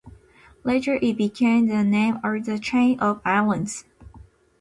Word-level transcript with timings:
Later 0.63 0.97
it 0.99 1.15
became 1.15 1.67
the 1.67 1.83
name 1.83 2.17
of 2.23 2.45
the 2.45 2.57
chain 2.57 2.99
of 2.99 3.21
islands. 3.23 3.85